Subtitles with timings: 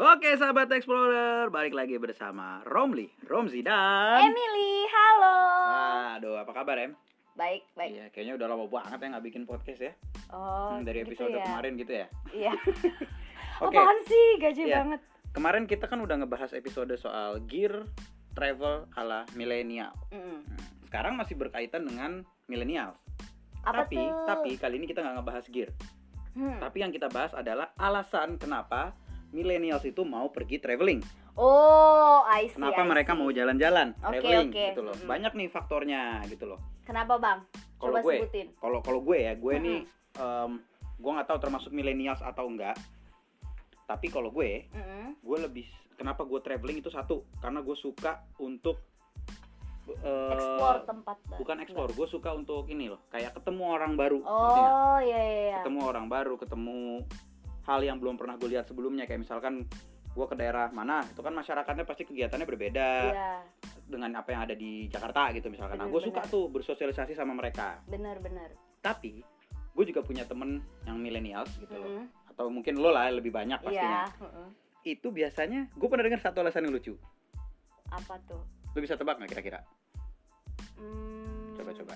[0.00, 5.36] Oke sahabat Explorer, balik lagi bersama Romli, Romzi dan Emily, halo.
[6.16, 6.96] Aduh, apa kabar Em?
[7.36, 7.90] Baik, baik.
[7.90, 9.92] Iya, kayaknya udah lama banget ya nggak bikin podcast ya
[10.30, 11.44] Oh, Hmm, Dari gitu episode ya.
[11.44, 12.52] kemarin gitu ya Iya.
[13.64, 14.26] Oke, Apaan sih?
[14.38, 14.76] Gaji Iya.
[14.78, 15.00] banget.
[15.30, 17.84] kemarin kita kan udah ngebahas episode soal gear
[18.32, 20.18] travel ala milenial Mm.
[20.18, 20.40] Hmm,
[20.82, 22.96] Sekarang masih berkaitan dengan milenial
[23.60, 24.24] Tapi, tuh?
[24.26, 25.70] tapi kali ini kita nggak ngebahas gear
[26.30, 26.56] Hmm.
[26.56, 28.94] Tapi yang kita bahas adalah alasan kenapa
[29.30, 31.00] millennials itu mau pergi traveling
[31.40, 32.58] Oh, I see.
[32.58, 33.20] Kenapa I mereka see.
[33.22, 34.60] mau jalan-jalan, Oke, traveling oke.
[34.74, 34.94] gitu loh.
[34.98, 35.08] Mm-mm.
[35.08, 36.60] Banyak nih faktornya gitu loh.
[36.84, 37.46] Kenapa, Bang?
[37.80, 38.46] Kalau Coba gue, sebutin.
[38.60, 39.64] kalau kalau gue ya, gue Mm-mm.
[39.64, 39.78] nih
[40.20, 40.52] em,
[41.00, 42.76] gue nggak tahu termasuk millennials atau enggak.
[43.88, 45.16] Tapi kalau gue, Mm-mm.
[45.16, 45.64] gue lebih
[45.96, 48.76] kenapa gue traveling itu satu, karena gue suka untuk
[49.90, 51.16] eh, Explore tempat.
[51.40, 54.18] Bukan explore, gue suka untuk ini loh, kayak ketemu orang baru.
[54.22, 55.56] Oh, iya iya iya.
[55.62, 57.06] ketemu orang baru, ketemu
[57.70, 59.62] hal yang belum pernah gue lihat sebelumnya kayak misalkan
[60.10, 63.30] gue ke daerah mana, itu kan masyarakatnya pasti kegiatannya berbeda Iya,
[63.86, 65.78] dengan apa yang ada di Jakarta gitu misalkan.
[65.78, 67.78] Nah, Bener, gue suka tuh bersosialisasi sama mereka.
[67.86, 68.50] benar-benar.
[68.82, 69.22] Tapi
[69.70, 72.06] gue juga punya temen yang millennials gitu loh, Mm-mm.
[72.26, 73.66] atau mungkin lo lah lebih banyak Iya.
[73.70, 74.02] pastinya.
[74.18, 74.48] mm-mm.
[74.82, 76.98] Itu biasanya gue pernah dengar satu alasan yang lucu.
[77.94, 78.42] Apa tuh?
[78.74, 79.62] Lo bisa tebak nggak kira-kira?
[80.74, 81.94] Hmm, Coba coba.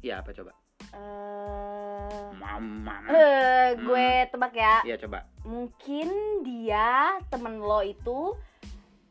[0.00, 0.56] Iya apa coba?
[0.92, 2.94] Eh, Mama.
[3.08, 4.76] eh, gue tebak ya.
[4.84, 5.26] Iya coba.
[5.40, 6.08] mungkin
[6.40, 6.90] dia
[7.26, 8.36] temen lo itu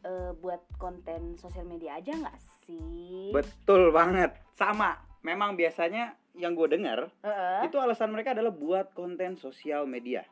[0.02, 3.30] eh, buat konten sosial media aja nggak sih?
[3.30, 4.32] Betul banget.
[4.52, 4.96] Sama.
[5.20, 7.66] Memang biasanya yang gue dengar Heeh.
[7.66, 10.24] itu alasan mereka adalah buat konten sosial media.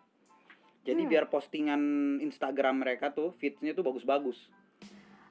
[0.81, 1.11] Jadi Hmm.
[1.11, 1.81] biar postingan
[2.17, 4.47] Instagram mereka tuh feeds-nya tuh bagus-bagus.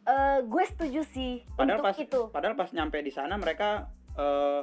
[0.05, 2.21] Eh, gue setuju sih Padahal untuk pas itu.
[2.29, 4.63] padahal pas nyampe di sana mereka eh,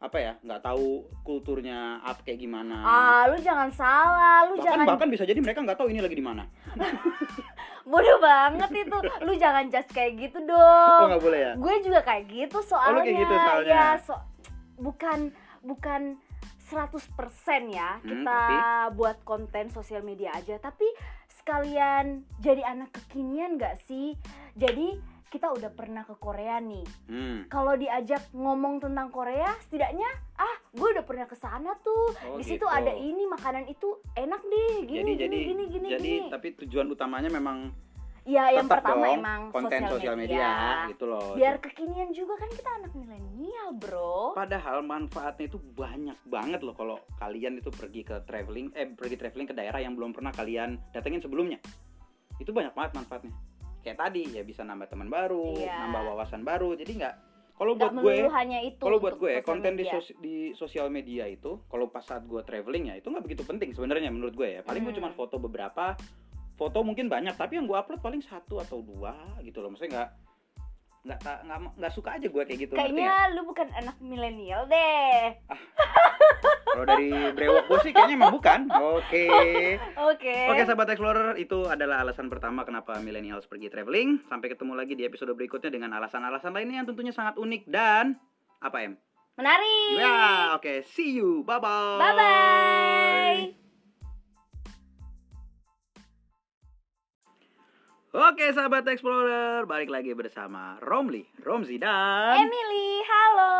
[0.00, 2.72] apa ya nggak tahu kulturnya apa kayak gimana.
[2.80, 6.16] Ah, lu jangan salah, lu bahkan jangan bahkan bisa jadi mereka nggak tahu ini lagi
[6.16, 6.48] di mana.
[7.90, 8.98] bodoh banget itu.
[9.20, 11.06] Lu jangan judge kayak gitu Oh dong.
[11.12, 11.52] nggak boleh ya?
[11.52, 13.02] gue juga kayak gitu soalnya.
[13.02, 13.72] kayak gitu soalnya.
[13.72, 14.24] Ya, so-
[14.80, 15.18] bukan
[15.60, 16.16] bukan
[16.64, 16.96] 100%
[17.68, 18.40] ya Hmm, kita
[18.94, 20.86] buat konten sosial media aja, tapi
[21.34, 24.14] sekalian jadi anak kekinian gak sih?
[24.54, 24.96] Jadi
[25.30, 26.82] kita udah pernah ke Korea nih.
[27.06, 27.46] Hmm.
[27.46, 32.10] Kalau diajak ngomong tentang Korea, setidaknya ah, gue udah pernah ke sana tuh.
[32.26, 32.66] Oh, Di situ gitu.
[32.66, 36.30] ada ini makanan itu enak deh, gini jadi gini jadi gini gini jadi gini.
[36.34, 37.70] tapi tujuan utamanya memang
[38.28, 41.32] Ya, yang tetap pertama dong emang konten sosial media, gitu loh.
[41.32, 44.36] Biar kekinian juga kan kita anak milenial, Bro.
[44.36, 49.48] Padahal manfaatnya itu banyak banget loh kalau kalian itu pergi ke traveling, eh pergi traveling
[49.48, 51.56] ke daerah yang belum pernah kalian datengin sebelumnya.
[52.36, 53.32] Itu banyak banget manfaatnya.
[53.80, 55.84] Kayak tadi ya bisa nambah teman baru, Iya.
[55.84, 56.72] nambah wawasan baru.
[56.74, 57.14] Jadi nggak
[57.54, 58.80] kalau buat gue, hanya itu.
[58.80, 59.92] kalau buat gue konten di, media.
[59.94, 63.70] sos- di sosial media itu, kalau pas saat gue traveling ya itu nggak begitu penting
[63.70, 64.60] sebenarnya menurut gue ya.
[64.60, 65.04] Paling gue Hmm.
[65.04, 65.92] cuma foto beberapa,
[66.54, 69.68] foto mungkin banyak, tapi yang gue upload paling satu atau dua gitu loh.
[69.68, 70.10] Maksudnya nggak
[71.00, 72.72] nggak nggak nggak suka aja gue kayak gitu.
[72.74, 75.36] Kayaknya lu bukan anak milenial deh.
[76.70, 78.60] Kalau dari brewok gue sih kayaknya emang bukan.
[78.70, 79.26] Oke.
[79.98, 80.36] Oke.
[80.46, 84.22] Oke sahabat Explorer, itu adalah alasan pertama kenapa millennials pergi traveling.
[84.30, 88.14] Sampai ketemu lagi di episode berikutnya dengan alasan-alasan lainnya yang tentunya sangat unik dan
[88.62, 88.94] apa em?
[89.34, 89.96] Menarik.
[89.96, 91.98] Ya, oke, see you, bye bye.
[91.98, 93.40] Bye bye.
[98.10, 103.54] Oke sahabat Explorer, balik lagi bersama Romli, Romzi dan Emily, halo.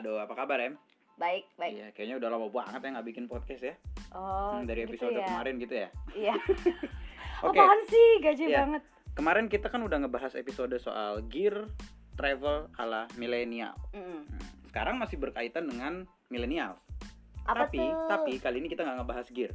[0.00, 0.80] Aduh, apa kabar em?
[1.16, 1.72] Baik, baik.
[1.72, 3.74] Iya, kayaknya udah lama banget ya nggak bikin podcast ya.
[4.12, 5.24] Oh, Hmm, dari gitu episode ya.
[5.26, 5.88] kemarin gitu ya.
[6.12, 6.34] Iya.
[7.46, 7.56] Oke.
[7.56, 8.08] Apaan sih?
[8.20, 8.58] Gaji Iya.
[8.62, 8.82] banget.
[9.16, 11.72] Kemarin kita kan udah ngebahas episode soal gear
[12.14, 13.72] travel ala milenial.
[13.90, 14.28] Mm.
[14.66, 16.76] Sekarang masih berkaitan dengan milenial.
[17.42, 18.08] Tapi tuh?
[18.08, 19.52] tapi kali ini kita nggak ngebahas gear.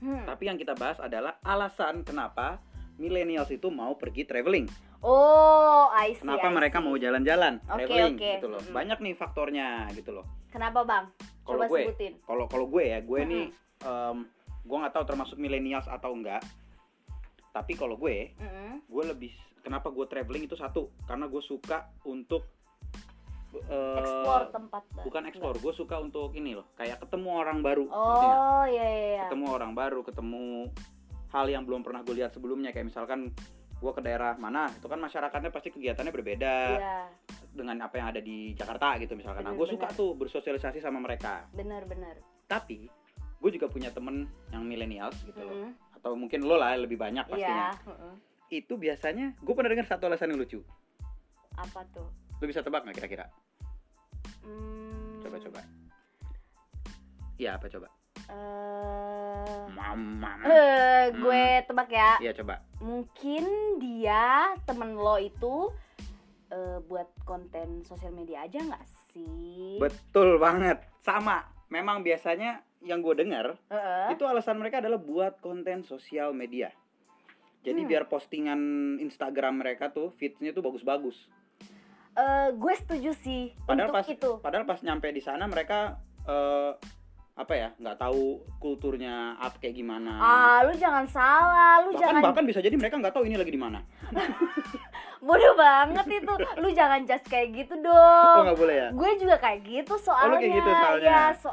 [0.00, 0.24] Hmm.
[0.26, 2.58] Tapi yang kita bahas adalah alasan kenapa
[2.96, 4.66] millennials itu mau pergi traveling.
[5.00, 6.20] Oh, I see.
[6.20, 6.84] Kenapa I mereka see.
[6.84, 8.28] mau jalan-jalan, Oke, traveling oke.
[8.34, 8.60] gitu loh.
[8.60, 8.74] Mm-mm.
[8.74, 10.26] Banyak nih faktornya gitu loh.
[10.50, 11.04] Kenapa, Bang?
[11.46, 12.12] Kalau Coba gue, sebutin.
[12.26, 13.32] kalau kalau gue ya, gue Mm-mm.
[13.32, 13.46] nih
[13.86, 14.16] em,
[14.66, 16.42] gue nggak tahu termasuk millennials atau enggak.
[17.50, 18.84] Tapi kalau gue, Mm-mm.
[18.86, 19.32] gue lebih
[19.64, 22.46] kenapa gue traveling itu satu, karena gue suka untuk
[23.50, 24.82] eh, Explore tempat.
[25.02, 27.84] Bukan explore, gue suka untuk ini loh, kayak ketemu orang baru.
[27.90, 29.22] Oh, iya iya iya.
[29.26, 30.70] ketemu orang baru, ketemu
[31.34, 33.34] hal yang belum pernah gue lihat sebelumnya kayak misalkan
[33.80, 36.96] gue ke daerah mana, itu kan masyarakatnya pasti kegiatannya berbeda Iya,
[37.52, 39.42] dengan apa yang ada di Jakarta gitu misalkan.
[39.42, 41.46] Nah, gue suka tuh bersosialisasi sama mereka.
[41.50, 42.18] benar-benar.
[42.46, 42.86] Tapi
[43.36, 45.72] gue juga punya temen yang millennials gitu loh, Mm.
[45.94, 47.70] atau mungkin lo lah lebih banyak Iya, pastinya.
[47.86, 48.14] mm-mm.
[48.48, 50.60] Itu biasanya gue pernah dengar satu alasan yang lucu.
[51.54, 52.06] Apa tuh?
[52.36, 53.26] Lo bisa tebak nggak kira-kira?
[54.40, 55.60] Hmm, Coba coba.
[57.36, 57.88] Iya apa coba?
[58.30, 60.32] Eh, Mama.
[60.44, 62.12] eh, gue tebak ya.
[62.20, 62.60] Iya coba.
[62.78, 63.44] Mungkin
[63.78, 64.26] dia
[64.62, 65.72] temen lo itu
[66.50, 69.78] eh, buat konten sosial media aja nggak sih?
[69.78, 70.82] Betul banget.
[71.00, 71.42] Sama.
[71.68, 74.12] Memang biasanya yang gue dengar Heeh.
[74.12, 76.72] itu alasan mereka adalah buat konten sosial media.
[77.60, 77.88] Jadi Hmm.
[77.88, 78.60] biar postingan
[78.98, 81.28] Instagram mereka tuh feedsnya tuh bagus-bagus.
[82.12, 84.30] Eh, gue setuju sih Padahal untuk pas itu.
[84.40, 86.72] padahal pas nyampe di sana mereka eh,
[87.40, 88.24] apa ya nggak tahu
[88.56, 90.12] kulturnya apa kayak gimana.
[90.14, 93.48] Ah, lu jangan salah, lu bahkan jangan bahkan bisa jadi mereka nggak tahu ini lagi
[93.48, 93.80] di mana.
[95.20, 96.32] bodoh banget itu.
[96.56, 98.44] Lu jangan judge kayak gitu Oh dong.
[98.46, 98.88] nggak boleh ya?
[98.92, 100.38] gue juga kayak gitu soalnya.
[100.38, 101.08] kayak gitu soalnya.
[101.08, 101.50] Ya, so,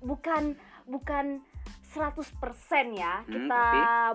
[0.00, 0.42] bukan
[0.84, 1.24] bukan
[1.88, 2.20] 100%
[2.92, 3.64] ya Hmm, kita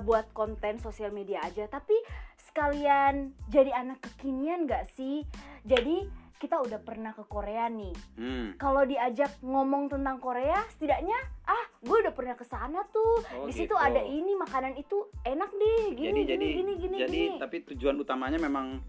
[0.06, 1.94] buat konten sosial media aja, tapi
[2.40, 5.26] sekalian jadi anak kekinian gak sih?
[5.66, 6.06] Jadi
[6.40, 7.94] kita udah pernah ke Korea nih.
[8.20, 8.48] Hmm.
[8.60, 11.16] Kalau diajak ngomong tentang Korea, setidaknya
[11.48, 13.24] ah, gue udah pernah ke sana tuh.
[13.40, 13.76] Oh, Di situ gitu.
[13.80, 17.40] ada ini makanan itu enak deh, gini jadi gini jadi gini gini jadi gini.
[17.40, 18.84] tapi tujuan utamanya memang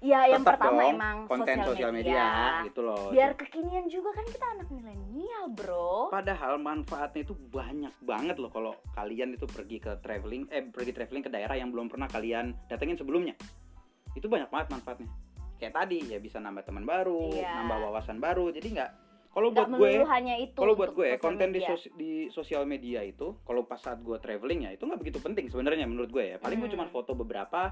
[0.00, 3.12] Ya, yang pertama dong emang konten sosial media, gitu loh.
[3.12, 8.72] biar kekinian juga kan kita anak milenial bro Padahal manfaatnya itu banyak banget loh kalau
[8.96, 12.96] kalian itu pergi ke traveling, eh pergi traveling ke daerah yang belum pernah kalian datengin
[12.96, 13.36] sebelumnya.
[14.16, 15.08] Itu banyak banget manfaatnya.
[15.60, 17.60] Kayak tadi ya bisa nambah teman baru, Iya.
[17.60, 18.48] nambah wawasan baru.
[18.48, 18.90] Jadi nggak
[19.30, 23.38] kalau buat gue, hanya itu kalau buat gue konten di sos- di sosial media itu,
[23.44, 26.36] kalau pas saat gue traveling ya itu nggak begitu penting sebenarnya menurut gue ya.
[26.40, 26.80] Paling gue Hmm.
[26.80, 27.70] cuma foto beberapa,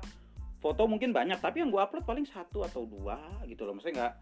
[0.61, 3.75] foto mungkin banyak, tapi yang gue upload paling satu atau dua gitu loh.
[3.75, 4.15] Maksudnya nggak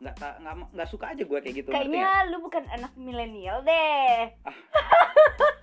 [0.00, 1.68] nggak nggak nggak suka aja gue kayak gitu.
[1.68, 4.32] kayaknya lu bukan anak milenial deh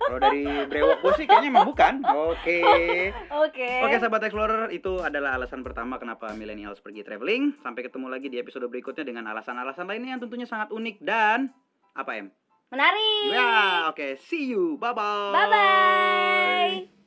[0.08, 0.40] Kalau dari
[0.72, 2.00] brewok gue sih kayaknya emang bukan.
[2.32, 2.62] Oke.
[3.28, 7.60] oke Oke sahabat Explorer, itu adalah alasan pertama kenapa millennials pergi traveling.
[7.60, 11.52] Sampai ketemu lagi di episode berikutnya dengan alasan-alasan lainnya yang tentunya sangat unik dan
[11.92, 12.26] apa em?
[12.68, 14.16] menarik Ya, oke.
[14.28, 14.80] See you.
[14.80, 15.32] Bye bye.
[15.32, 16.97] bye bye